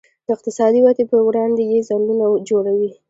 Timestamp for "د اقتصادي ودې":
0.25-1.03